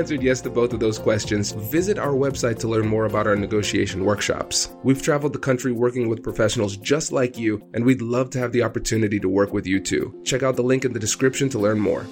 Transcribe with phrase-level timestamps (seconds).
[0.00, 3.36] answered yes to both of those questions, visit our website to learn more about our
[3.36, 4.74] negotiation workshops.
[4.82, 8.50] We've traveled the country working with professionals just like you, and we'd love to have
[8.50, 10.18] the opportunity to work with you too.
[10.24, 12.06] Check out the link in the description to learn more.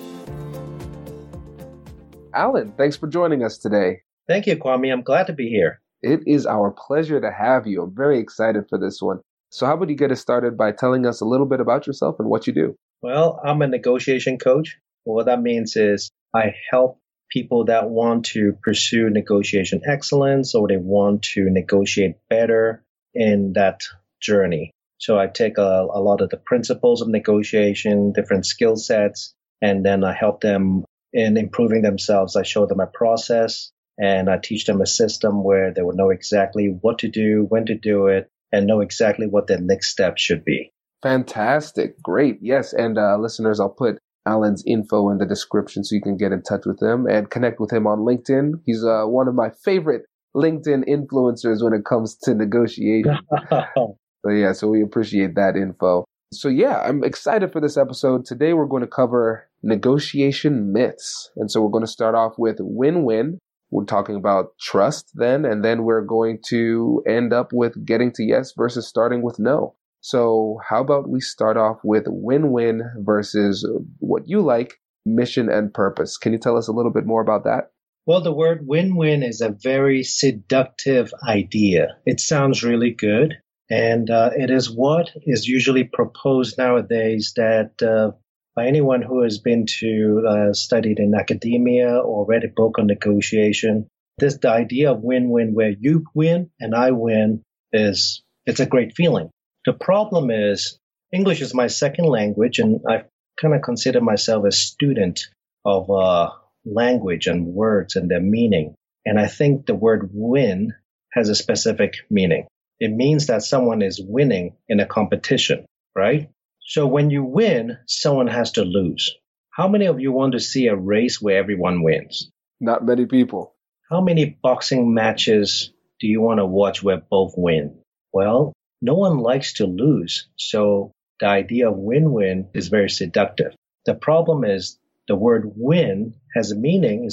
[2.34, 4.02] Allan, thanks for joining us today.
[4.26, 4.92] Thank you, Kwame.
[4.92, 5.80] I'm glad to be here.
[6.02, 7.84] It is our pleasure to have you.
[7.84, 9.20] I'm very excited for this one.
[9.48, 12.16] So, how about you get us started by telling us a little bit about yourself
[12.18, 12.76] and what you do?
[13.00, 14.76] Well, I'm a negotiation coach.
[15.04, 20.76] What that means is I help people that want to pursue negotiation excellence or they
[20.76, 22.84] want to negotiate better
[23.14, 23.82] in that
[24.20, 24.72] journey.
[24.98, 29.84] So I take a, a lot of the principles of negotiation, different skill sets, and
[29.84, 32.36] then I help them in improving themselves.
[32.36, 36.10] I show them a process and I teach them a system where they will know
[36.10, 40.18] exactly what to do, when to do it, and know exactly what their next step
[40.18, 40.72] should be.
[41.02, 42.00] Fantastic.
[42.02, 42.38] Great.
[42.40, 42.72] Yes.
[42.72, 46.42] And uh, listeners, I'll put Allan's info in the description so you can get in
[46.42, 48.60] touch with him and connect with him on LinkedIn.
[48.66, 50.02] He's uh, one of my favorite
[50.36, 53.18] LinkedIn influencers when it comes to negotiation.
[53.50, 56.04] so, yeah, so we appreciate that info.
[56.32, 58.26] So, yeah, I'm excited for this episode.
[58.26, 61.30] Today, we're going to cover negotiation myths.
[61.36, 63.38] And so, we're going to start off with win win
[63.70, 68.24] we're talking about trust then, and then we're going to end up with getting to
[68.24, 69.74] yes versus starting with no.
[70.08, 75.70] So, how about we start off with win win versus what you like, mission and
[75.74, 76.16] purpose?
[76.16, 77.72] Can you tell us a little bit more about that?
[78.06, 81.98] Well, the word win win is a very seductive idea.
[82.06, 83.34] It sounds really good.
[83.68, 88.12] And uh, it is what is usually proposed nowadays that uh,
[88.56, 92.86] by anyone who has been to uh, studied in academia or read a book on
[92.86, 93.88] negotiation.
[94.16, 97.42] This the idea of win-win where you win and I win
[97.74, 99.28] is it's a great feeling.
[99.68, 100.78] The problem is
[101.12, 103.04] English is my second language and I
[103.38, 105.20] kind of consider myself a student
[105.62, 106.30] of uh,
[106.64, 108.76] language and words and their meaning.
[109.04, 110.72] And I think the word win
[111.12, 112.46] has a specific meaning.
[112.80, 116.30] It means that someone is winning in a competition, right?
[116.60, 119.14] So when you win, someone has to lose.
[119.50, 122.30] How many of you want to see a race where everyone wins?
[122.58, 123.54] Not many people.
[123.90, 127.82] How many boxing matches do you want to watch where both win?
[128.14, 130.28] Well, no one likes to lose.
[130.36, 133.54] So the idea of win-win is very seductive.
[133.86, 134.78] The problem is
[135.08, 137.04] the word win has a meaning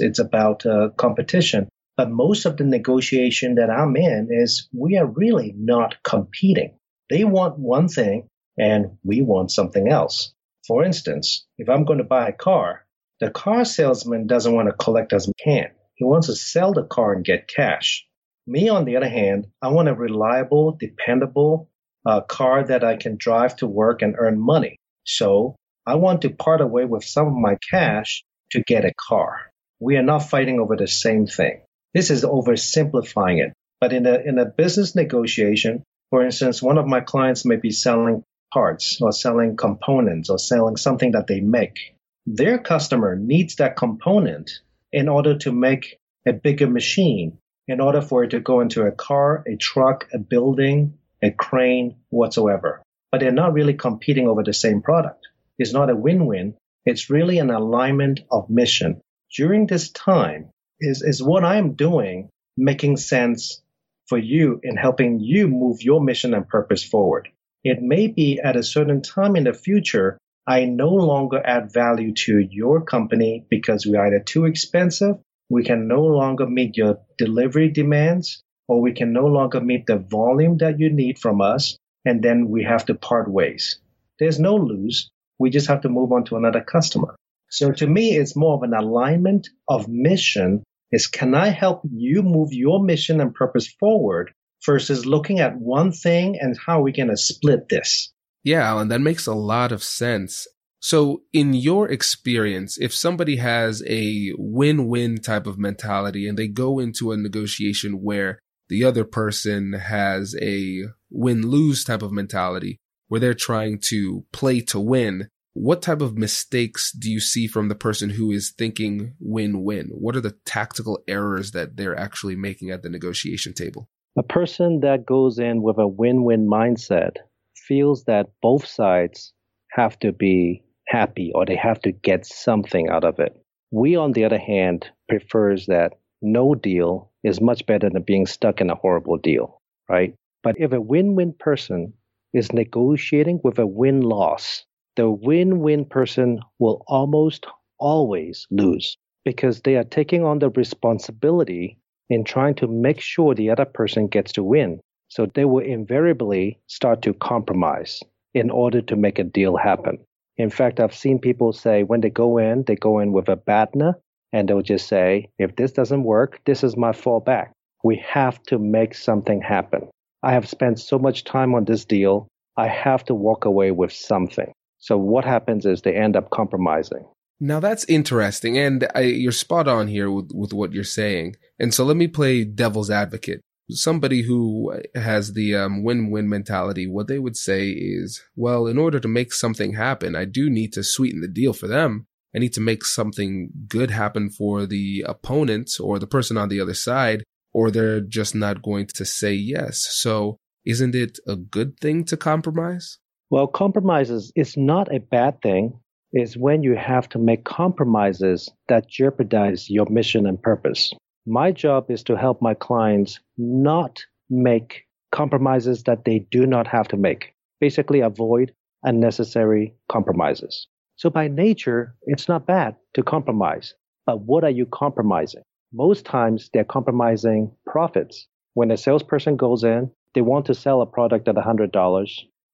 [0.00, 1.68] it's about uh, competition.
[1.96, 6.78] But most of the negotiation that I'm in is we are really not competing.
[7.10, 8.28] They want one thing
[8.58, 10.32] and we want something else.
[10.66, 12.86] For instance, if I'm going to buy a car,
[13.20, 15.70] the car salesman doesn't want to collect as much can.
[15.94, 18.06] He wants to sell the car and get cash.
[18.46, 21.68] Me, on the other hand, I want a reliable, dependable
[22.04, 24.78] uh, car that I can drive to work and earn money.
[25.04, 29.36] So I want to part away with some of my cash to get a car.
[29.80, 31.62] We are not fighting over the same thing.
[31.94, 33.52] This is oversimplifying it.
[33.80, 37.70] But in a, in a business negotiation, for instance, one of my clients may be
[37.70, 41.96] selling parts or selling components or selling something that they make.
[42.26, 44.50] Their customer needs that component
[44.92, 47.38] in order to make a bigger machine,
[47.68, 51.96] in order for it to go into a car, a truck, a building, a crane,
[52.10, 52.82] whatsoever.
[53.10, 55.28] But they're not really competing over the same product.
[55.58, 56.54] It's not a win-win.
[56.84, 59.00] It's really an alignment of mission.
[59.36, 60.50] During this time,
[60.80, 63.62] is, is what I'm doing making sense
[64.06, 67.28] for you in helping you move your mission and purpose forward?
[67.62, 72.12] It may be at a certain time in the future, I no longer add value
[72.26, 75.18] to your company because we're either too expensive,
[75.52, 79.98] we can no longer meet your delivery demands, or we can no longer meet the
[79.98, 81.76] volume that you need from us,
[82.06, 83.78] and then we have to part ways.
[84.18, 85.10] There's no lose.
[85.38, 87.16] We just have to move on to another customer.
[87.50, 92.22] So to me, it's more of an alignment of mission is can I help you
[92.22, 94.32] move your mission and purpose forward
[94.64, 98.10] versus looking at one thing and how we're going to split this.
[98.42, 100.46] Yeah, Allan, that makes a lot of sense.
[100.84, 106.48] So, in your experience, if somebody has a win win type of mentality and they
[106.48, 112.78] go into a negotiation where the other person has a win lose type of mentality,
[113.06, 117.68] where they're trying to play to win, what type of mistakes do you see from
[117.68, 119.86] the person who is thinking win win?
[119.92, 123.88] What are the tactical errors that they're actually making at the negotiation table?
[124.18, 127.18] A person that goes in with a win win mindset
[127.54, 129.32] feels that both sides
[129.70, 133.34] have to be happy or they have to get something out of it.
[133.70, 138.60] We, on the other hand, prefers that no deal is much better than being stuck
[138.60, 140.14] in a horrible deal, right?
[140.42, 141.94] But if a win-win person
[142.34, 144.64] is negotiating with a win-loss,
[144.96, 147.46] the win-win person will almost
[147.78, 151.78] always lose because they are taking on the responsibility
[152.10, 154.80] in trying to make sure the other person gets to win.
[155.08, 158.02] So they will invariably start to compromise
[158.34, 159.98] in order to make a deal happen.
[160.36, 163.36] In fact, I've seen people say when they go in, they go in with a
[163.36, 163.94] BATNA
[164.32, 167.50] and they'll just say, if this doesn't work, this is my fallback.
[167.84, 169.88] We have to make something happen.
[170.22, 172.28] I have spent so much time on this deal.
[172.56, 174.52] I have to walk away with something.
[174.78, 177.04] So what happens is they end up compromising.
[177.40, 181.36] Now that's interesting, and I, you're spot on here with, with what you're saying.
[181.58, 183.40] And so let me play devil's advocate
[183.70, 189.00] somebody who has the um, win-win mentality, what they would say is, well, in order
[189.00, 192.06] to make something happen, I do need to sweeten the deal for them.
[192.34, 196.60] I need to make something good happen for the opponent or the person on the
[196.60, 199.86] other side, or they're just not going to say yes.
[199.90, 202.98] So isn't it a good thing to compromise?
[203.30, 205.78] Well, compromises is not a bad thing.
[206.12, 210.92] It's when you have to make compromises that jeopardize your mission and purpose.
[211.26, 216.88] My job is to help my clients not make compromises that they do not have
[216.88, 217.34] to make.
[217.60, 218.52] Basically, avoid
[218.82, 220.66] unnecessary compromises.
[220.96, 223.74] So, by nature, it's not bad to compromise.
[224.04, 225.42] But what are you compromising?
[225.72, 228.26] Most times, they're compromising profits.
[228.54, 232.10] When a salesperson goes in, they want to sell a product at $100.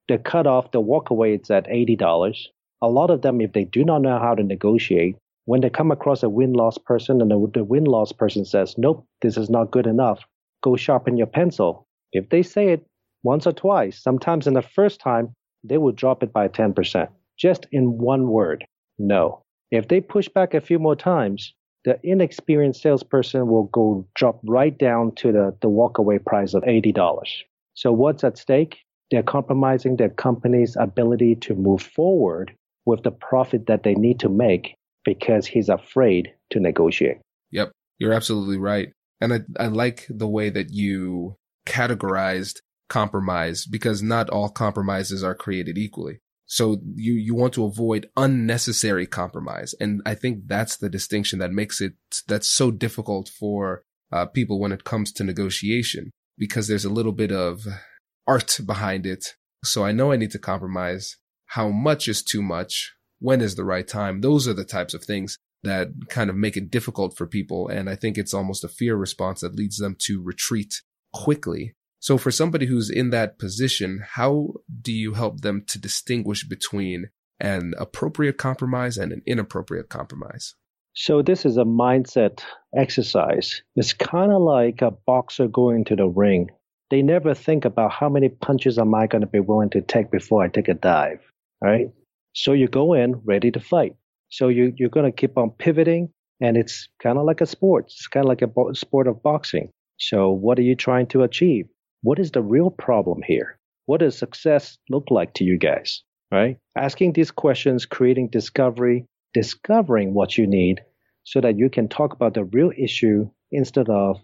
[0.09, 2.37] The cutoff, the walkaway, it's at $80.
[2.83, 5.17] A lot of them, if they do not know how to negotiate,
[5.49, 8.77] when they come across a win loss person and the, the win loss person says,
[8.77, 10.21] nope, this is not good enough,
[10.63, 11.87] go sharpen your pencil.
[12.13, 12.85] If they say it
[13.23, 15.35] once or twice, sometimes in the first time,
[15.65, 17.09] they will drop it by 10%,
[17.39, 18.67] just in one word,
[18.99, 19.43] no.
[19.71, 21.55] If they push back a few more times,
[21.87, 27.23] the inexperienced salesperson will go drop right down to the, the walkaway price of $80.
[27.73, 28.81] So what's at stake?
[29.11, 32.55] They're compromising their company's ability to move forward
[32.85, 34.75] with the profit that they need to make
[35.05, 37.19] because he's afraid to negotiate.
[37.51, 38.91] Yep, you're absolutely right.
[39.21, 41.37] And I, I like the way that you
[41.67, 46.21] categorized compromise because not all compromises are created equally.
[46.47, 49.75] So you, you want to avoid unnecessary compromise.
[49.79, 51.93] And I think that's the distinction that makes it,
[52.27, 57.13] that's so difficult for uh, people when it comes to negotiation because there's a little
[57.13, 57.67] bit of
[58.27, 59.35] art behind it.
[59.63, 61.17] So I know I need to compromise.
[61.47, 62.95] How much is too much?
[63.21, 64.21] When is the right time?
[64.21, 67.69] Those are the types of things that kind of make it difficult for people.
[67.69, 70.83] And I think it's almost a fear response that leads them to retreat
[71.13, 71.75] quickly.
[72.01, 77.11] So for somebody who's in that position, how do you help them to distinguish between
[77.41, 80.55] an appropriate compromise and an inappropriate compromise?
[80.95, 82.43] So this is a mindset
[82.77, 83.63] exercise.
[83.77, 86.51] It's kind of like a boxer going to the ring.
[86.91, 90.11] They never think about how many punches am I going to be willing to take
[90.11, 91.21] before I take a dive,
[91.61, 91.91] right?
[92.39, 93.97] So you go in ready to fight.
[94.29, 97.87] So you, you're going to keep on pivoting, and it's kind of like a sport.
[97.87, 99.73] It's kind of like a bo- sport of boxing.
[99.97, 101.67] So, what are you trying to achieve?
[102.03, 103.59] What is the real problem here?
[103.87, 106.05] What does success look like to you guys?
[106.31, 106.59] Right?
[106.77, 110.83] Asking these questions, creating discovery, discovering what you need
[111.25, 114.21] so that you can talk about the real issue instead of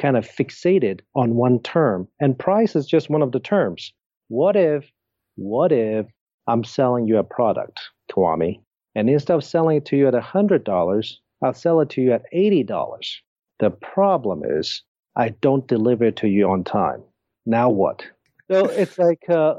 [0.00, 2.06] kind of fixated on one term.
[2.20, 3.92] And price is just one of the terms.
[4.28, 4.88] What if,
[5.34, 6.06] what if
[6.48, 7.78] I'm selling you a product,
[8.10, 8.60] Kwame,
[8.94, 11.12] and instead of selling it to you at $100,
[11.42, 13.20] I'll sell it to you at $80.
[13.60, 14.82] The problem is
[15.14, 17.02] I don't deliver it to you on time.
[17.44, 18.04] Now what?
[18.50, 19.56] So it's like uh,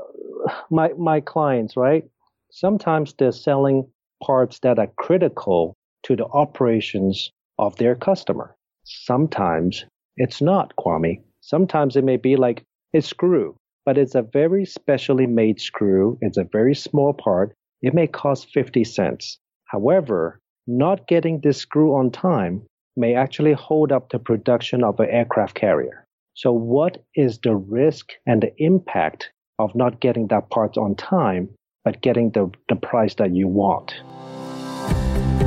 [0.71, 2.03] my my clients, right?
[2.49, 3.87] Sometimes they're selling
[4.23, 8.55] parts that are critical to the operations of their customer.
[8.85, 9.85] Sometimes
[10.17, 11.21] it's not, Kwame.
[11.41, 13.55] Sometimes it may be like a screw
[13.89, 16.15] but it's a very specially made screw.
[16.21, 17.55] It's a very small part.
[17.81, 19.39] It may cost 50 cents.
[19.65, 22.61] However, not getting this screw on time
[22.95, 26.05] may actually hold up the production of an aircraft carrier.
[26.35, 31.49] So, what is the risk and the impact of not getting that part on time
[31.83, 33.95] but getting the, the price that you want.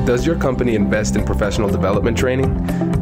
[0.05, 3.02] Does your company invest in professional development training?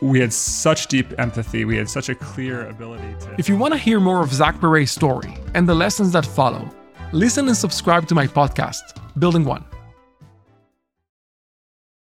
[0.00, 1.64] we had such deep empathy.
[1.64, 3.34] We had such a clear ability to.
[3.38, 6.68] If you want to hear more of Zach Perret's story and the lessons that follow,
[7.12, 8.80] listen and subscribe to my podcast,
[9.18, 9.64] Building One.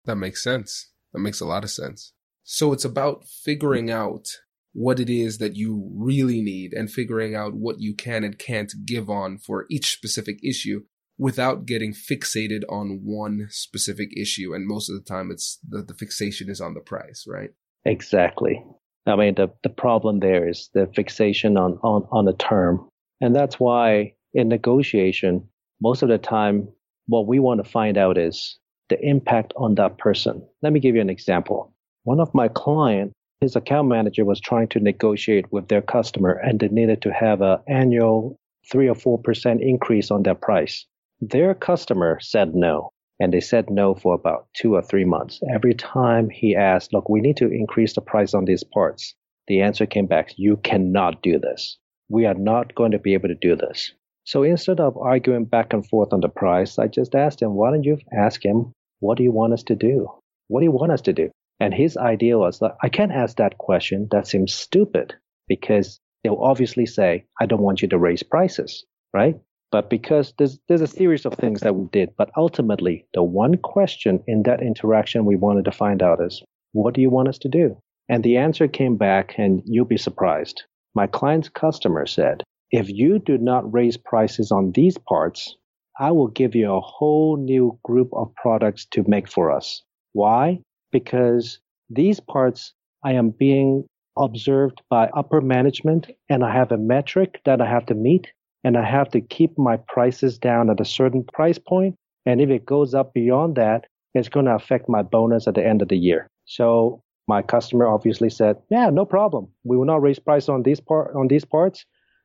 [0.05, 0.91] That makes sense.
[1.13, 2.13] That makes a lot of sense.
[2.43, 4.29] So it's about figuring out
[4.73, 8.73] what it is that you really need and figuring out what you can and can't
[8.85, 10.83] give on for each specific issue
[11.19, 14.53] without getting fixated on one specific issue.
[14.53, 17.51] And most of the time, it's the, the fixation is on the price, right?
[17.87, 18.63] Exactly.
[19.07, 22.89] I mean, the, the problem there is the fixation on, on, on a term.
[23.21, 25.49] And that's why in negotiation,
[25.81, 26.69] most of the time,
[27.07, 30.43] what we want to find out is the impact on that person.
[30.63, 31.73] Let me give you an example.
[32.03, 36.59] One of my client, his account manager was trying to negotiate with their customer and
[36.59, 38.37] they needed to have an annual
[38.71, 40.85] three or four percent increase on their price.
[41.21, 42.91] Their customer said no.
[43.19, 45.41] And they said no for about two or three months.
[45.53, 49.15] Every time he asked, look, we need to increase the price on these parts,
[49.49, 51.79] the answer came back, you cannot do this.
[52.09, 53.93] We are not going to be able to do this.
[54.25, 57.71] So instead of arguing back and forth on the price, I just asked him, why
[57.71, 60.09] don't you ask him, what do you want us to do?
[60.49, 61.31] What do you want us to do?
[61.61, 64.09] And his idea was that I can't ask that question.
[64.11, 65.15] That seems stupid
[65.49, 69.37] because they'll obviously say, I don't want you to raise prices, right?
[69.77, 73.59] But because there's there's a series of things that we did, but ultimately the one
[73.59, 76.43] question in that interaction we wanted to find out is,
[76.73, 77.77] what do you want us to do?
[78.09, 80.63] And the answer came back, and you'll be surprised.
[80.95, 85.59] My client's customer said, if you do not raise prices on these parts,
[86.01, 89.83] I will give you a whole new group of products to make for us.
[90.15, 90.63] Why?
[90.91, 92.73] Because these parts
[93.05, 93.85] I am being
[94.17, 98.29] observed by upper management and I have a metric that I have to meet
[98.65, 101.95] and I have to keep my prices down at a certain price point.
[102.25, 105.67] And if it goes up beyond that, it's going to affect my bonus at the
[105.67, 106.29] end of the year.
[106.47, 109.49] So my customer obviously said, "Yeah, no problem.
[109.65, 111.85] We will not raise price on these part on these parts.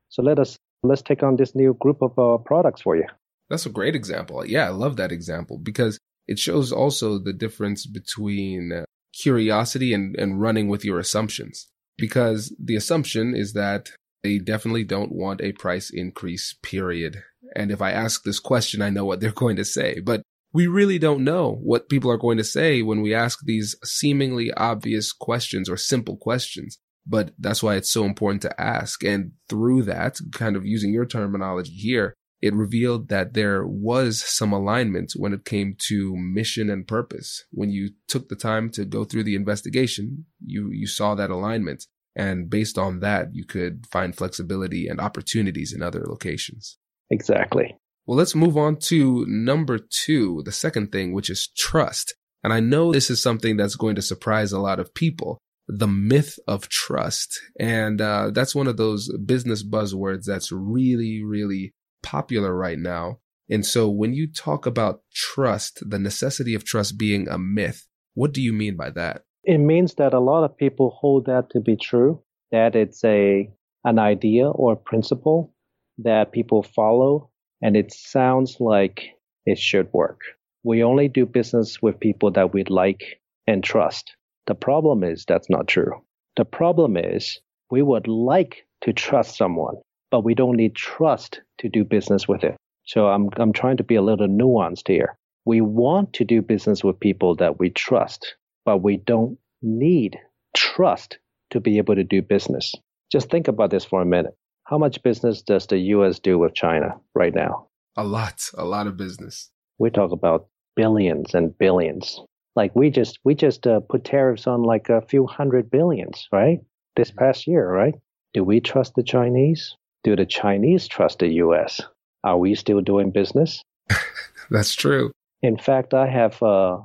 [0.10, 3.06] So let us let's take on this new group of uh, products for you."
[3.50, 4.46] That's a great example.
[4.46, 10.42] Yeah, I love that example because it shows also the difference between curiosity and, and
[10.42, 11.68] running with your assumptions.
[11.98, 13.92] Because the assumption is that
[14.24, 17.24] they definitely don't want a price increase, period.
[17.56, 20.22] And if I ask this question, I know what they're going to say, but
[20.54, 24.52] we really don't know what people are going to say when we ask these seemingly
[24.54, 26.78] obvious questions or simple questions.
[27.08, 29.04] But that's why it's so important to ask.
[29.04, 34.52] And through that, kind of using your terminology here, it revealed that there was some
[34.52, 37.46] alignment when it came to mission and purpose.
[37.52, 41.86] When you took the time to go through the investigation, you, you saw that alignment.
[42.16, 46.78] And based on that, you could find flexibility and opportunities in other locations.
[47.10, 47.78] Exactly.
[48.06, 52.16] Well, let's move on to number two, the second thing, which is trust.
[52.44, 55.38] And I know this is something that's going to surprise a lot of people.
[55.68, 57.40] The myth of trust.
[57.60, 61.72] And uh, that's one of those business buzzwords that's really, really
[62.04, 63.20] popular right now.
[63.50, 68.34] And so when you talk about trust, the necessity of trust being a myth, what
[68.34, 69.24] do you mean by that?
[69.44, 72.22] It means that a lot of people hold that to be true,
[72.52, 73.50] that it's a
[73.84, 75.54] an idea or a principle
[75.98, 77.30] that people follow
[77.62, 79.02] and it sounds like
[79.46, 80.22] it should work.
[80.64, 84.16] We only do business with people that we like and trust.
[84.48, 85.94] The problem is that's not true.
[86.38, 87.40] The problem is
[87.72, 89.76] we would like to trust someone,
[90.12, 92.56] but we don't need trust to do business with it.
[92.86, 95.18] So I'm I'm trying to be a little nuanced here.
[95.46, 100.18] We want to do business with people that we trust, but we don't need
[100.56, 101.18] trust
[101.52, 102.74] to be able to do business.
[103.12, 104.36] Just think about this for a minute.
[104.66, 107.68] How much business does the US do with China right now?
[107.98, 109.50] A lot, a lot of business.
[109.80, 112.22] We talk about billions and billions.
[112.56, 116.60] Like we just we just uh, put tariffs on like a few hundred billions, right?
[116.96, 117.20] This mm-hmm.
[117.20, 117.96] past year, right?
[118.34, 119.76] Do we trust the Chinese?
[120.04, 121.82] Do the Chinese trust the US?
[122.24, 123.62] Are we still doing business?
[124.50, 125.12] That's true.
[125.42, 126.78] In fact, I have uh,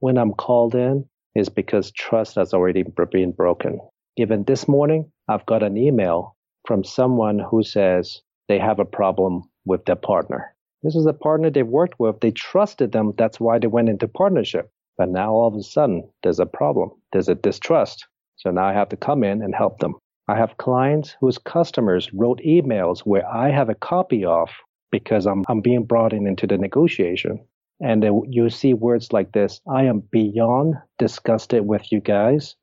[0.00, 3.80] when I'm called in, is because trust has already been broken.
[4.16, 6.36] Even this morning, I've got an email
[6.66, 10.54] from someone who says they have a problem with their partner.
[10.82, 12.20] This is a partner they've worked with.
[12.20, 13.14] They trusted them.
[13.18, 14.70] That's why they went into partnership.
[14.98, 16.90] But now all of a sudden, there's a problem.
[17.12, 18.06] There's a distrust.
[18.36, 19.94] So now I have to come in and help them.
[20.28, 24.50] I have clients whose customers wrote emails where I have a copy of
[24.92, 27.40] because I'm, I'm being brought in into the negotiation.
[27.84, 32.56] And you see words like this I am beyond disgusted with you guys.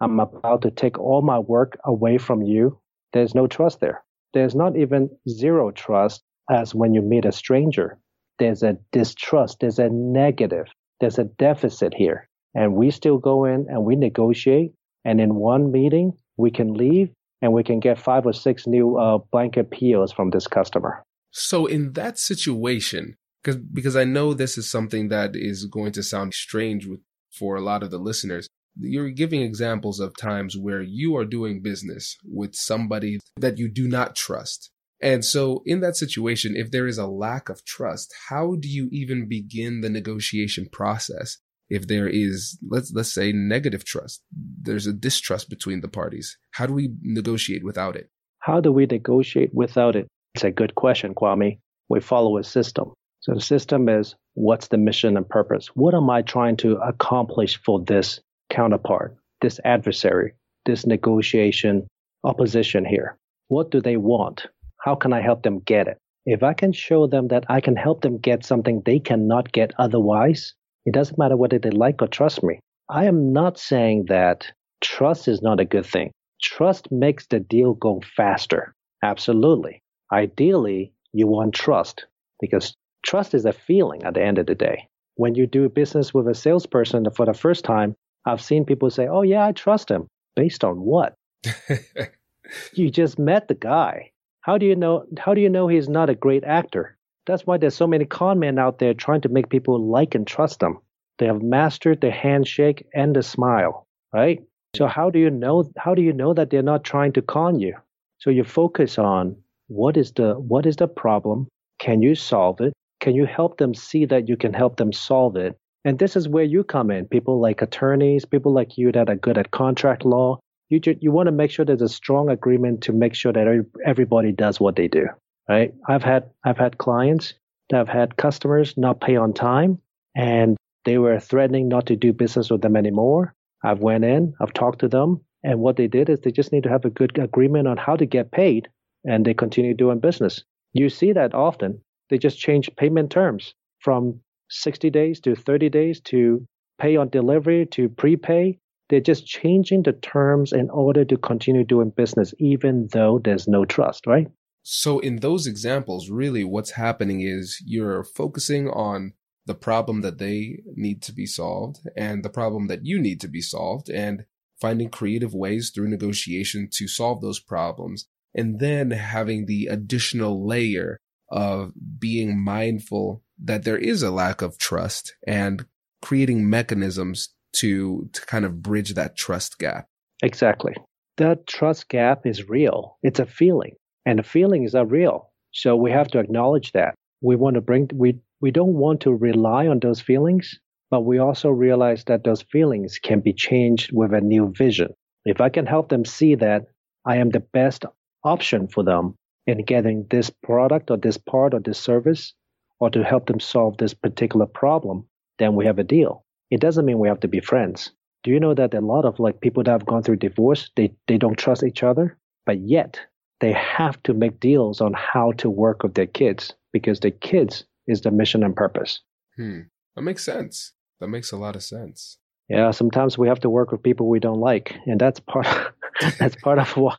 [0.00, 2.80] I'm about to take all my work away from you.
[3.12, 4.02] There's no trust there.
[4.32, 8.00] There's not even zero trust as when you meet a stranger.
[8.40, 10.66] There's a distrust, there's a negative,
[10.98, 12.28] there's a deficit here.
[12.52, 14.72] And we still go in and we negotiate.
[15.04, 17.10] And in one meeting, we can leave
[17.40, 21.04] and we can get five or six new uh, blanket POs from this customer.
[21.30, 26.02] So, in that situation, because because I know this is something that is going to
[26.02, 28.48] sound strange with, for a lot of the listeners.
[28.76, 33.86] You're giving examples of times where you are doing business with somebody that you do
[33.86, 34.70] not trust.
[35.00, 38.88] And so in that situation, if there is a lack of trust, how do you
[38.90, 41.38] even begin the negotiation process?
[41.68, 46.36] If there is, let's, let's say negative trust, there's a distrust between the parties.
[46.52, 48.10] How do we negotiate without it?
[48.40, 50.08] How do we negotiate without it?
[50.34, 51.58] It's a good question, Kwame.
[51.88, 52.92] We follow a system.
[53.24, 55.68] So the system is what's the mission and purpose?
[55.68, 60.34] What am I trying to accomplish for this counterpart, this adversary,
[60.66, 61.86] this negotiation
[62.22, 63.16] opposition here?
[63.48, 64.46] What do they want?
[64.76, 65.96] How can I help them get it?
[66.26, 69.72] If I can show them that I can help them get something they cannot get
[69.78, 70.52] otherwise,
[70.84, 72.60] it doesn't matter whether they like or trust me.
[72.90, 76.10] I am not saying that trust is not a good thing.
[76.42, 78.74] Trust makes the deal go faster.
[79.02, 79.80] Absolutely.
[80.12, 82.04] Ideally, you want trust
[82.38, 84.88] because trust is a feeling at the end of the day.
[85.16, 87.94] When you do business with a salesperson for the first time,
[88.26, 90.08] I've seen people say, Oh, yeah, I trust him.
[90.34, 91.14] Based on what?
[92.72, 94.10] you just met the guy.
[94.40, 96.96] How do you know how do you know he's not a great actor?
[97.26, 100.26] That's why there's so many con men out there trying to make people like and
[100.26, 100.80] trust them.
[101.18, 104.42] They have mastered the handshake and the smile, right?
[104.76, 107.60] So how do you know how do you know that they're not trying to con
[107.60, 107.76] you?
[108.18, 109.36] So you focus on
[109.68, 111.48] what is the what is the problem?
[111.78, 112.72] Can you solve it?
[113.04, 115.58] Can you help them see that you can help them solve it?
[115.84, 117.04] And this is where you come in.
[117.04, 120.38] People like attorneys, people like you that are good at contract law.
[120.70, 123.66] You ju- you want to make sure there's a strong agreement to make sure that
[123.84, 125.06] everybody does what they do.
[125.46, 125.74] Right?
[125.86, 127.34] I've had I've had clients
[127.68, 129.80] that have had customers not pay on time,
[130.16, 133.34] and they were threatening not to do business with them anymore.
[133.62, 136.62] I've went in, I've talked to them, and what they did is they just need
[136.62, 138.68] to have a good agreement on how to get paid,
[139.04, 140.42] and they continue doing business.
[140.72, 141.83] You see that often.
[142.10, 146.46] They just changed payment terms from 60 days to 30 days to
[146.78, 148.58] pay on delivery to prepay.
[148.90, 153.64] They're just changing the terms in order to continue doing business, even though there's no
[153.64, 154.28] trust, right?
[154.62, 159.12] So, in those examples, really what's happening is you're focusing on
[159.46, 163.28] the problem that they need to be solved and the problem that you need to
[163.28, 164.24] be solved and
[164.60, 168.06] finding creative ways through negotiation to solve those problems.
[168.34, 170.98] And then having the additional layer
[171.34, 175.66] of being mindful that there is a lack of trust and
[176.00, 179.88] creating mechanisms to to kind of bridge that trust gap.
[180.22, 180.74] Exactly.
[181.16, 182.98] that trust gap is real.
[183.02, 183.74] It's a feeling,
[184.06, 185.30] and the feelings are real.
[185.52, 186.94] So we have to acknowledge that.
[187.20, 190.58] We want to bring we we don't want to rely on those feelings,
[190.90, 194.90] but we also realize that those feelings can be changed with a new vision.
[195.24, 196.66] If I can help them see that
[197.04, 197.84] I am the best
[198.22, 199.16] option for them
[199.46, 202.32] in getting this product or this part or this service,
[202.80, 205.06] or to help them solve this particular problem,
[205.38, 206.24] then we have a deal.
[206.50, 207.90] It doesn't mean we have to be friends.
[208.22, 210.92] Do you know that a lot of like people that have gone through divorce, they,
[211.08, 212.98] they don't trust each other, but yet
[213.40, 217.64] they have to make deals on how to work with their kids because their kids
[217.86, 219.00] is the mission and purpose.
[219.36, 219.60] Hmm.
[219.94, 220.72] That makes sense.
[221.00, 222.18] That makes a lot of sense.
[222.48, 225.73] Yeah, sometimes we have to work with people we don't like, and that's part.
[226.18, 226.96] that's part of why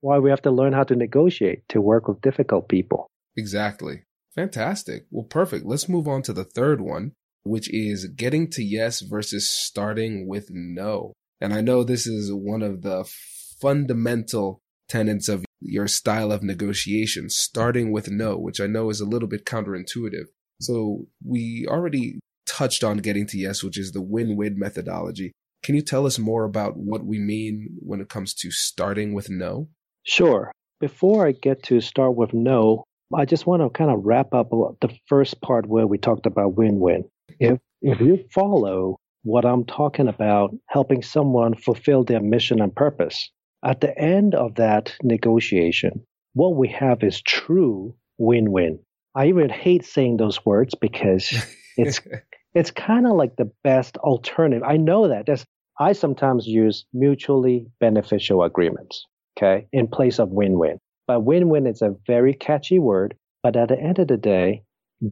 [0.00, 3.08] why we have to learn how to negotiate to work with difficult people.
[3.36, 4.02] Exactly.
[4.34, 5.06] Fantastic.
[5.10, 5.66] Well, perfect.
[5.66, 10.48] Let's move on to the third one, which is getting to yes versus starting with
[10.50, 11.12] no.
[11.40, 13.04] And I know this is one of the
[13.60, 19.06] fundamental tenets of your style of negotiation, starting with no, which I know is a
[19.06, 20.26] little bit counterintuitive.
[20.60, 25.32] So we already touched on getting to yes, which is the win-win methodology.
[25.62, 29.30] Can you tell us more about what we mean when it comes to starting with
[29.30, 29.68] no?
[30.04, 30.50] Sure.
[30.80, 34.50] Before I get to start with no, I just want to kind of wrap up
[34.50, 37.04] the first part where we talked about win-win.
[37.38, 43.30] If if you follow what I'm talking about, helping someone fulfill their mission and purpose,
[43.64, 48.78] at the end of that negotiation, what we have is true win-win.
[49.14, 51.32] I even hate saying those words because
[51.76, 52.00] it's
[52.54, 54.62] it's kind of like the best alternative.
[54.62, 55.28] I know that.
[55.78, 59.06] I sometimes use mutually beneficial agreements,
[59.38, 60.78] okay, in place of win-win.
[61.06, 63.16] But win-win is a very catchy word.
[63.42, 64.62] But at the end of the day,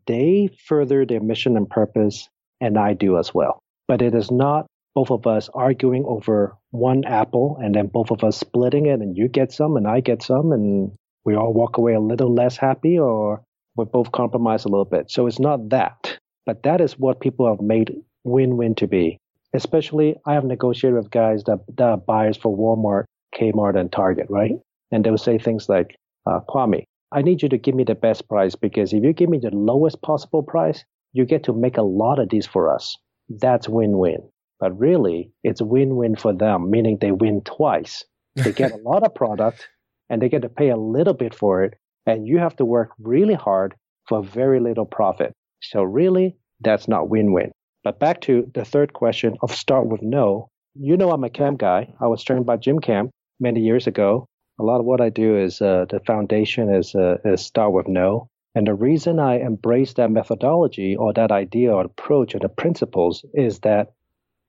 [0.07, 2.29] they further their mission and purpose,
[2.61, 3.61] and I do as well.
[3.89, 8.25] But it is not both of us arguing over one apple and then both of
[8.25, 10.93] us splitting it and you get some and I get some and
[11.25, 13.43] we all walk away a little less happy or
[13.77, 15.11] we both compromise a little bit.
[15.11, 16.19] So it's not that.
[16.47, 19.19] But that is what people have made win win to be.
[19.53, 24.27] Especially, I have negotiated with guys that, that are buyers for Walmart, Kmart, and Target,
[24.31, 24.53] right?
[24.93, 27.95] And they will say things like, uh, Kwame, I need you to give me the
[27.95, 31.77] best price because if you give me the lowest possible price, you get to make
[31.77, 32.97] a lot of these for us.
[33.29, 34.21] That's win win.
[34.61, 38.05] But really, it's win win for them, meaning they win twice.
[38.37, 39.69] They get a lot of product
[40.09, 41.75] and they get to pay a little bit for it.
[42.07, 43.75] And you have to work really hard
[44.09, 45.33] for very little profit.
[45.61, 47.53] So, really, that's not win win.
[47.83, 50.49] But back to the third question of start with no.
[50.75, 51.93] You know, I'm a camp guy.
[52.01, 54.27] I was trained by Jim Camp many years ago.
[54.59, 57.89] A lot of what I do is uh, the foundation is, uh, is start with
[57.89, 58.29] no.
[58.55, 63.25] And the reason I embrace that methodology or that idea or approach or the principles
[63.33, 63.93] is that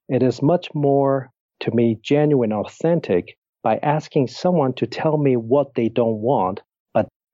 [0.09, 5.75] it is much more, to me, genuine, authentic by asking someone to tell me what
[5.75, 6.61] they don't want,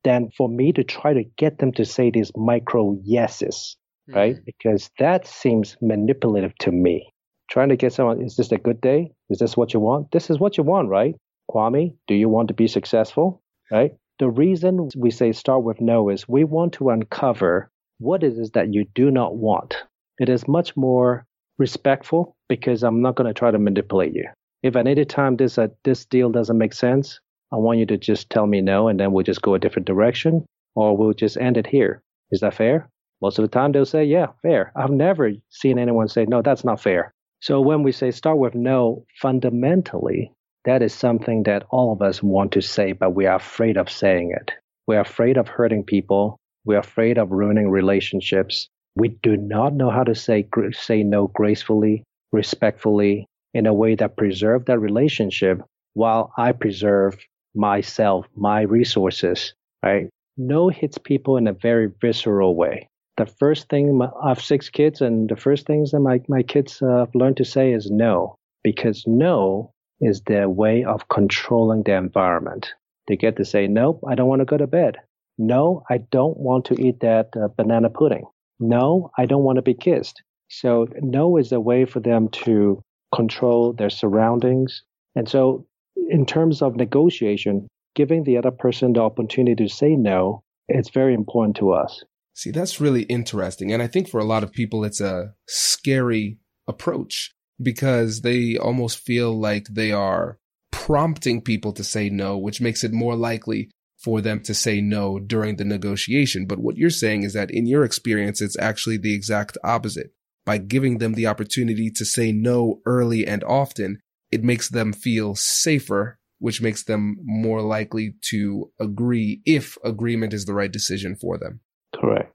[0.07, 3.77] then for me to try to get them to say these micro yeses,
[4.09, 4.17] mm-hmm.
[4.17, 4.35] right?
[4.45, 7.11] Because that seems manipulative to me.
[7.49, 9.11] Trying to get someone, is this a good day?
[9.29, 10.11] Is this what you want?
[10.11, 11.15] This is what you want, right?
[11.49, 13.41] Kwame, do you want to be successful?
[13.71, 13.91] Right?
[14.19, 18.51] The reason we say start with no is we want to uncover what it is
[18.51, 19.77] that you do not want.
[20.19, 21.25] It is much more
[21.57, 24.27] respectful because I'm not going to try to manipulate you.
[24.63, 27.19] If at any time this uh, this deal doesn't make sense,
[27.51, 29.87] I want you to just tell me no, and then we'll just go a different
[29.87, 32.01] direction, or we'll just end it here.
[32.31, 32.89] Is that fair?
[33.21, 34.71] Most of the time they'll say, yeah, fair.
[34.75, 37.13] I've never seen anyone say, no, that's not fair.
[37.39, 40.31] So when we say start with no, fundamentally,
[40.65, 43.89] that is something that all of us want to say, but we are afraid of
[43.89, 44.51] saying it.
[44.85, 46.37] We're afraid of hurting people.
[46.65, 48.67] We're afraid of ruining relationships.
[48.95, 54.17] We do not know how to say, say no gracefully, respectfully, in a way that
[54.17, 55.61] preserve that relationship
[55.93, 57.17] while I preserve
[57.57, 60.09] myself, my resources, right?
[60.37, 62.87] No hits people in a very visceral way.
[63.17, 66.81] The first thing, I have six kids, and the first things that my, my kids
[66.81, 71.95] uh, have learned to say is no, because no is their way of controlling the
[71.95, 72.73] environment.
[73.07, 74.97] They get to say, nope, I don't want to go to bed.
[75.39, 78.25] No, I don't want to eat that uh, banana pudding.
[78.59, 80.21] No, I don't want to be kissed.
[80.49, 82.81] So, no is a way for them to
[83.13, 84.83] control their surroundings.
[85.15, 85.65] And so,
[86.09, 91.13] in terms of negotiation, giving the other person the opportunity to say no, it's very
[91.13, 92.03] important to us.
[92.33, 93.71] See, that's really interesting.
[93.71, 97.31] And I think for a lot of people, it's a scary approach
[97.61, 100.37] because they almost feel like they are
[100.71, 105.17] prompting people to say no, which makes it more likely for them to say no
[105.17, 106.45] during the negotiation.
[106.45, 110.11] But what you're saying is that in your experience, it's actually the exact opposite.
[110.45, 113.99] By giving them the opportunity to say no early and often,
[114.31, 120.45] it makes them feel safer which makes them more likely to agree if agreement is
[120.45, 121.59] the right decision for them.
[121.95, 122.33] Correct.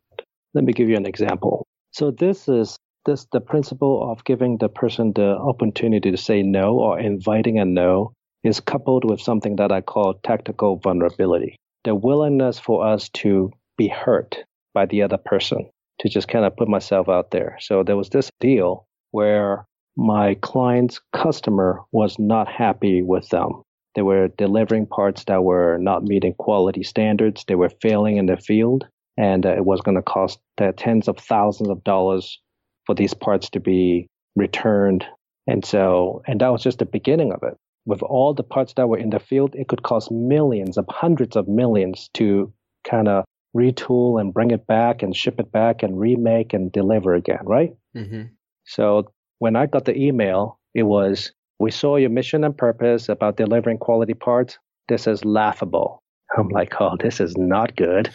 [0.55, 1.67] Let me give you an example.
[1.93, 6.79] So this is this the principle of giving the person the opportunity to say no
[6.79, 8.13] or inviting a no
[8.45, 11.57] is coupled with something that I call tactical vulnerability.
[11.85, 14.37] The willingness for us to be hurt
[14.75, 15.69] by the other person,
[16.01, 17.57] to just kind of put myself out there.
[17.61, 19.65] So there was this deal where
[19.97, 23.63] my client's customer was not happy with them.
[23.95, 27.45] They were delivering parts that were not meeting quality standards.
[27.47, 28.87] They were failing in the field,
[29.19, 32.41] and uh, it was going to cost uh, tens of thousands of dollars
[32.87, 35.07] for these parts to be returned.
[35.47, 37.57] And so, and that was just the beginning of it.
[37.85, 41.37] With all the parts that were in the field, it could cost millions of hundreds
[41.37, 42.53] of millions to
[42.85, 43.25] kind of
[43.55, 47.75] retool and bring it back and ship it back and remake and deliver again, right?
[47.95, 48.23] Mm-hmm.
[48.65, 53.37] So when I got the email, it was, we saw your mission and purpose about
[53.37, 54.57] delivering quality parts.
[54.87, 56.01] This is laughable.
[56.39, 58.09] I'm like, oh, this is not good.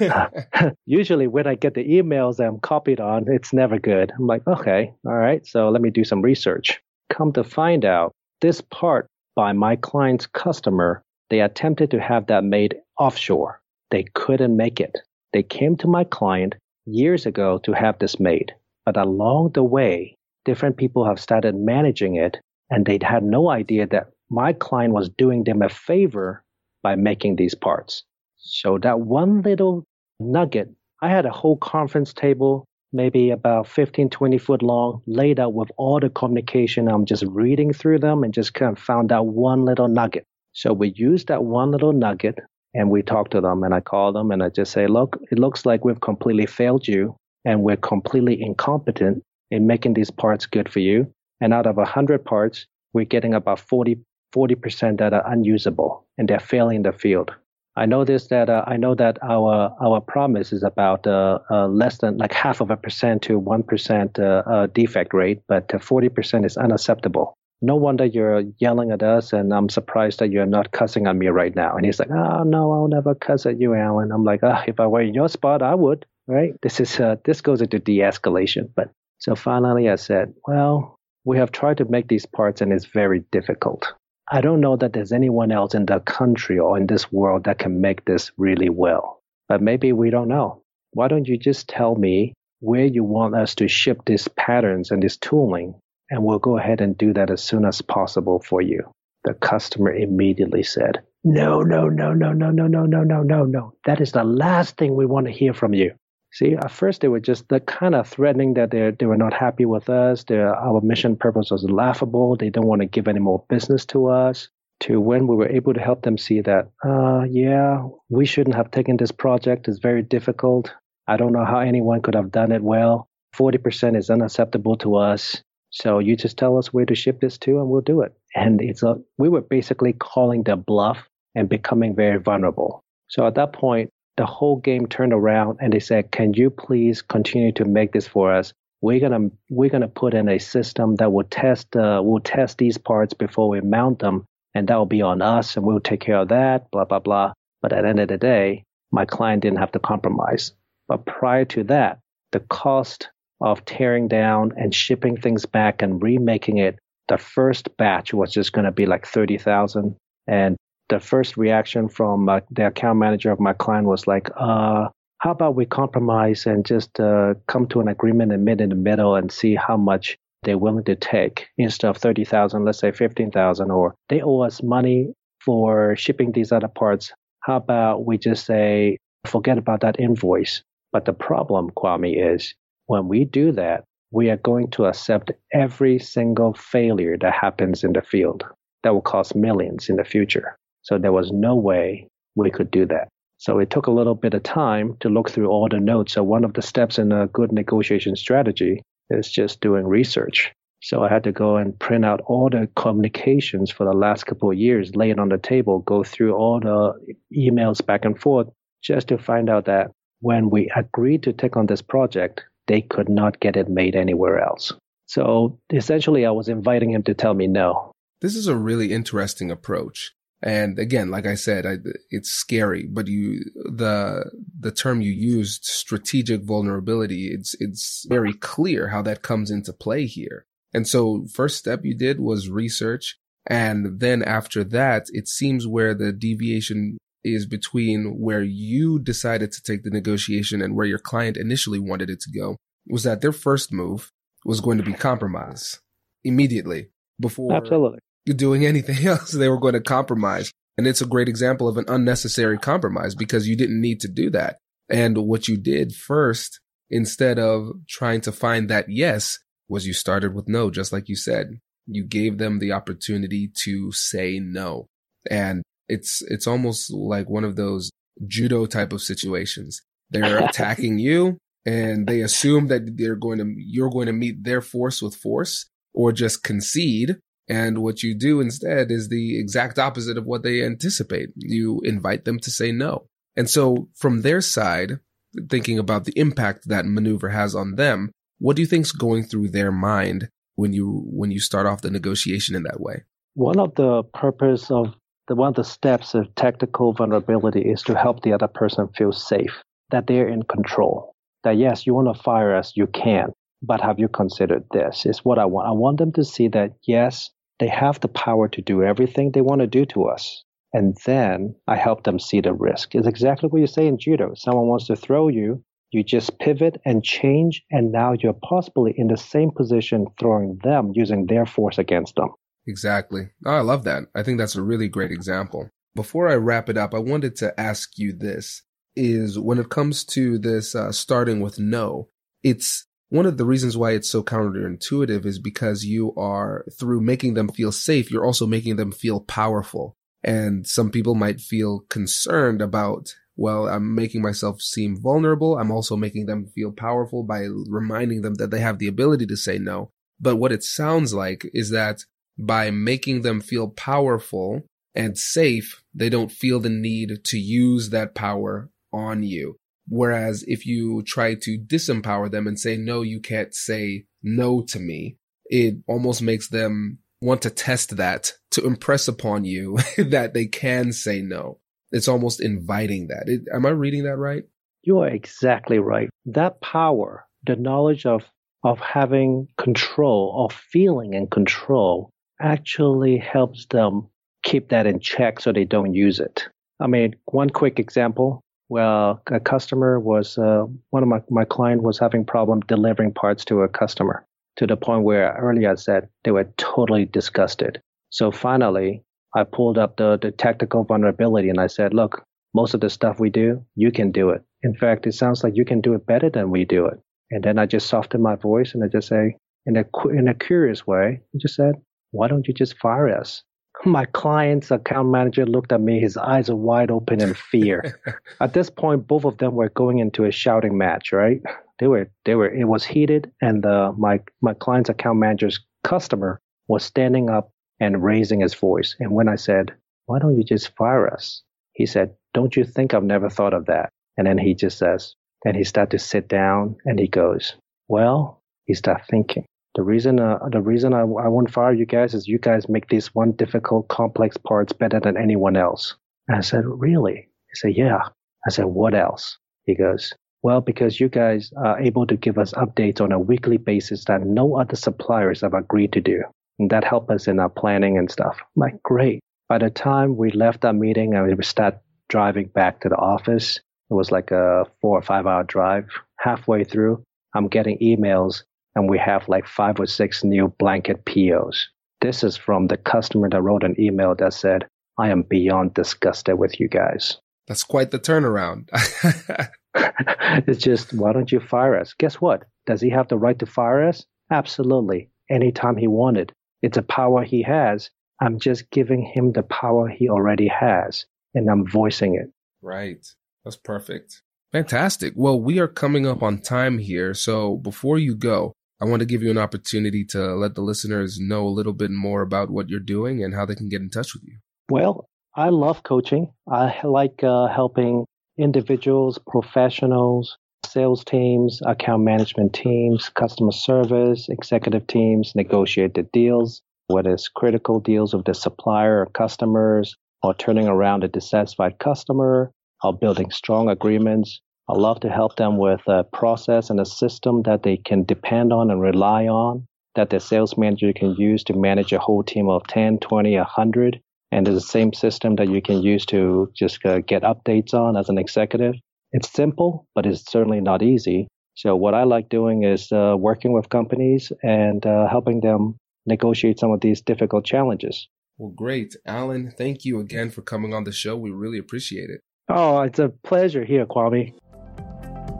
[0.86, 4.10] usually, when I get the emails I'm copied on, it's never good.
[4.18, 6.80] I'm like, okay, all right, so let me do some research.
[7.10, 12.42] Come to find out, this part by my client's customer, they attempted to have that
[12.42, 13.60] made offshore.
[13.90, 14.96] They couldn't make it.
[15.34, 16.54] They came to my client
[16.86, 18.54] years ago to have this made.
[18.86, 22.38] But along the way, different people have started managing it
[22.70, 26.42] and they'd had no idea that my client was doing them a favor
[26.82, 28.04] by making these parts.
[28.38, 29.84] So that one little
[30.18, 30.70] nugget,
[31.02, 35.70] I had a whole conference table, maybe about 15, 20 foot long, laid out with
[35.76, 36.88] all the communication.
[36.88, 40.24] I'm just reading through them and just kind of found out one little nugget.
[40.52, 42.38] So we used that one little nugget
[42.74, 45.38] and we talked to them and I called them and I just say, look, it
[45.38, 50.68] looks like we've completely failed you and we're completely incompetent in making these parts good
[50.68, 51.12] for you.
[51.40, 53.98] And out of 100 parts, we're getting about 40,
[54.34, 57.32] 40% that are unusable and they're failing the field.
[57.76, 61.98] I noticed that uh, I know that our our promise is about uh, uh, less
[61.98, 66.08] than like half of a percent to one percent uh, uh, defect rate, but forty
[66.08, 67.32] percent is unacceptable.
[67.62, 71.28] No wonder you're yelling at us, and I'm surprised that you're not cussing at me
[71.28, 71.76] right now.
[71.76, 74.80] And he's like, "Oh no, I'll never cuss at you, Allan." I'm like, oh, "If
[74.80, 76.54] I were in your spot, I would." Right?
[76.62, 81.52] This is uh, this goes into de-escalation, but so finally I said, well, we have
[81.52, 83.92] tried to make these parts and it's very difficult.
[84.32, 87.58] I don't know that there's anyone else in the country or in this world that
[87.58, 89.20] can make this really well.
[89.48, 90.62] But maybe we don't know.
[90.92, 95.02] Why don't you just tell me where you want us to ship these patterns and
[95.02, 95.74] this tooling,
[96.10, 98.90] and we'll go ahead and do that as soon as possible for you.
[99.24, 103.74] The customer immediately said, No, no, no, no, no, no, no, no, no, no, no.
[103.84, 105.94] That is the last thing we want to hear from you.
[106.32, 109.32] See, at first they were just the kind of threatening that they they were not
[109.34, 110.24] happy with us.
[110.24, 112.36] Their, our mission purpose was laughable.
[112.36, 114.48] They don't want to give any more business to us.
[114.84, 118.70] To when we were able to help them see that, uh, yeah, we shouldn't have
[118.70, 119.68] taken this project.
[119.68, 120.72] It's very difficult.
[121.06, 123.08] I don't know how anyone could have done it well.
[123.34, 125.42] Forty percent is unacceptable to us.
[125.70, 128.14] So you just tell us where to ship this to, and we'll do it.
[128.34, 130.98] And it's a we were basically calling their bluff
[131.34, 132.82] and becoming very vulnerable.
[133.08, 133.90] So at that point,
[134.20, 138.06] the whole game turned around and they said, "Can you please continue to make this
[138.06, 138.52] for us?
[138.82, 142.76] We're gonna we're gonna put in a system that will test uh, will test these
[142.76, 146.18] parts before we mount them, and that will be on us, and we'll take care
[146.18, 147.32] of that." Blah blah blah.
[147.62, 150.52] But at the end of the day, my client didn't have to compromise.
[150.86, 152.00] But prior to that,
[152.32, 153.08] the cost
[153.40, 156.78] of tearing down and shipping things back and remaking it,
[157.08, 160.58] the first batch was just going to be like 30,000 and
[160.90, 165.30] the first reaction from uh, the account manager of my client was like, uh, how
[165.30, 169.14] about we compromise and just uh, come to an agreement and meet in the middle
[169.14, 173.94] and see how much they're willing to take instead of 30,000, let's say 15,000, or
[174.08, 175.12] they owe us money
[175.44, 177.12] for shipping these other parts.
[177.40, 180.62] How about we just say, forget about that invoice?
[180.92, 182.54] But the problem, Kwame, is
[182.86, 187.92] when we do that, we are going to accept every single failure that happens in
[187.92, 188.44] the field
[188.82, 190.56] that will cost millions in the future.
[190.82, 193.08] So there was no way we could do that.
[193.38, 196.12] So it took a little bit of time to look through all the notes.
[196.12, 200.52] So one of the steps in a good negotiation strategy is just doing research.
[200.82, 204.50] So I had to go and print out all the communications for the last couple
[204.50, 208.48] of years, lay it on the table, go through all the emails back and forth,
[208.82, 209.90] just to find out that
[210.20, 214.38] when we agreed to take on this project, they could not get it made anywhere
[214.38, 214.72] else.
[215.06, 217.92] So essentially, I was inviting him to tell me no.
[218.20, 220.12] This is a really interesting approach.
[220.42, 221.76] And again, like I said, I,
[222.10, 228.88] it's scary, but you, the, the term you used, strategic vulnerability, it's, it's very clear
[228.88, 230.46] how that comes into play here.
[230.72, 233.18] And so first step you did was research.
[233.46, 239.62] And then after that, it seems where the deviation is between where you decided to
[239.62, 243.32] take the negotiation and where your client initially wanted it to go was that their
[243.32, 244.10] first move
[244.44, 245.80] was going to be compromise
[246.24, 247.98] immediately before Absolutely.
[248.26, 249.32] Doing anything else.
[249.32, 250.52] They were going to compromise.
[250.78, 254.30] And it's a great example of an unnecessary compromise because you didn't need to do
[254.30, 254.58] that.
[254.88, 260.34] And what you did first, instead of trying to find that yes, was you started
[260.34, 261.60] with no, just like you said.
[261.86, 264.86] You gave them the opportunity to say no.
[265.30, 267.90] And it's, it's almost like one of those
[268.26, 269.80] judo type of situations.
[270.10, 274.60] They're attacking you and they assume that they're going to, you're going to meet their
[274.60, 277.16] force with force or just concede.
[277.50, 281.30] And what you do instead is the exact opposite of what they anticipate.
[281.34, 283.08] You invite them to say no.
[283.36, 285.00] And so from their side,
[285.48, 289.48] thinking about the impact that maneuver has on them, what do you think's going through
[289.48, 293.02] their mind when you when you start off the negotiation in that way?
[293.34, 294.94] One of the purpose of
[295.26, 299.10] the one of the steps of tactical vulnerability is to help the other person feel
[299.10, 301.16] safe, that they're in control.
[301.42, 305.04] That yes, you want to fire us, you can, but have you considered this?
[305.04, 305.66] Is what I want.
[305.66, 309.42] I want them to see that yes, they have the power to do everything they
[309.42, 310.42] want to do to us.
[310.72, 312.94] And then I help them see the risk.
[312.94, 314.32] It's exactly what you say in judo.
[314.34, 319.08] Someone wants to throw you, you just pivot and change, and now you're possibly in
[319.08, 322.28] the same position throwing them using their force against them.
[322.66, 323.30] Exactly.
[323.44, 324.04] Oh, I love that.
[324.14, 325.70] I think that's a really great example.
[325.94, 328.62] Before I wrap it up, I wanted to ask you this
[328.94, 332.08] is when it comes to this uh, starting with no,
[332.42, 337.34] it's one of the reasons why it's so counterintuitive is because you are through making
[337.34, 339.96] them feel safe, you're also making them feel powerful.
[340.22, 345.58] And some people might feel concerned about, well, I'm making myself seem vulnerable.
[345.58, 349.36] I'm also making them feel powerful by reminding them that they have the ability to
[349.36, 349.90] say no.
[350.20, 352.04] But what it sounds like is that
[352.38, 354.62] by making them feel powerful
[354.94, 359.56] and safe, they don't feel the need to use that power on you.
[359.90, 364.78] Whereas if you try to disempower them and say, no, you can't say no to
[364.78, 370.46] me, it almost makes them want to test that to impress upon you that they
[370.46, 371.58] can say no.
[371.90, 373.24] It's almost inviting that.
[373.26, 374.44] It, am I reading that right?
[374.82, 376.08] You are exactly right.
[376.24, 378.22] That power, the knowledge of,
[378.62, 384.08] of having control, of feeling in control, actually helps them
[384.44, 386.48] keep that in check so they don't use it.
[386.78, 388.40] I mean, one quick example.
[388.70, 393.44] Well, a customer was, uh, one of my, my client was having problem delivering parts
[393.46, 394.24] to a customer
[394.58, 397.82] to the point where earlier I said they were totally disgusted.
[398.10, 399.02] So finally,
[399.34, 403.18] I pulled up the, the tactical vulnerability and I said, look, most of the stuff
[403.18, 404.42] we do, you can do it.
[404.62, 407.00] In fact, it sounds like you can do it better than we do it.
[407.32, 410.34] And then I just softened my voice and I just say, in a, in a
[410.34, 411.74] curious way, I just said,
[412.12, 413.42] why don't you just fire us?
[413.84, 417.98] My client's account manager looked at me, his eyes are wide open in fear.
[418.40, 421.40] at this point, both of them were going into a shouting match, right?
[421.78, 426.40] They were they were it was heated, and uh, my my client's account manager's customer
[426.68, 428.96] was standing up and raising his voice.
[429.00, 429.72] And when I said,
[430.04, 433.66] "Why don't you just fire us?" he said, "Don't you think I've never thought of
[433.66, 433.88] that?"
[434.18, 435.14] And then he just says,
[435.46, 437.54] and he started to sit down, and he goes,
[437.88, 439.46] "Well," he started thinking.
[439.76, 442.88] The reason, uh, the reason I, I won't fire you guys is you guys make
[442.88, 445.94] these one difficult, complex parts better than anyone else.
[446.26, 447.28] And I said, really?
[447.48, 448.00] He said, yeah.
[448.46, 449.38] I said, what else?
[449.64, 453.58] He goes, well, because you guys are able to give us updates on a weekly
[453.58, 456.22] basis that no other suppliers have agreed to do.
[456.58, 458.36] And that helps us in our planning and stuff.
[458.40, 459.20] I'm like, great.
[459.48, 461.78] By the time we left that meeting and we start
[462.08, 463.58] driving back to the office,
[463.90, 465.88] it was like a four or five hour drive.
[466.18, 467.02] Halfway through,
[467.34, 468.42] I'm getting emails
[468.74, 471.68] and we have like five or six new blanket POs.
[472.00, 474.66] This is from the customer that wrote an email that said,
[474.98, 477.18] I am beyond disgusted with you guys.
[477.46, 478.68] That's quite the turnaround.
[480.46, 481.94] it's just, why don't you fire us?
[481.94, 482.44] Guess what?
[482.66, 484.04] Does he have the right to fire us?
[484.30, 485.10] Absolutely.
[485.28, 486.32] Anytime he wanted.
[486.62, 487.90] It's a power he has.
[488.20, 492.30] I'm just giving him the power he already has, and I'm voicing it.
[492.60, 493.06] Right.
[493.44, 494.22] That's perfect.
[494.52, 495.14] Fantastic.
[495.16, 497.14] Well, we are coming up on time here.
[497.14, 501.18] So before you go, I want to give you an opportunity to let the listeners
[501.20, 503.90] know a little bit more about what you're doing and how they can get in
[503.90, 504.38] touch with you.
[504.70, 506.32] Well, I love coaching.
[506.50, 508.06] I like uh, helping
[508.38, 517.12] individuals, professionals, sales teams, account management teams, customer service, executive teams negotiate the deals, whether
[517.12, 522.50] it's critical deals with the supplier or customers, or turning around a dissatisfied customer,
[522.82, 524.40] or building strong agreements.
[524.70, 528.52] I love to help them with a process and a system that they can depend
[528.52, 529.66] on and rely on.
[529.96, 534.00] that the sales manager can use to manage a whole team of 10, 20, 100.
[534.30, 537.96] And it's the same system that you can use to just uh, get updates on
[537.96, 538.74] as an executive.
[539.10, 541.26] It's simple, but it's certainly not easy.
[541.56, 545.74] So what I like doing is uh, working with companies and uh, helping them
[546.06, 548.06] negotiate some of these difficult challenges.
[548.38, 548.94] Well, great.
[549.04, 551.16] Allan, thank you again for coming on the show.
[551.16, 552.20] We really appreciate it.
[552.48, 554.34] Oh, it's a pleasure here, Kwame.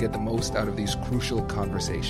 [0.00, 2.08] get the most out of these crucial conversations.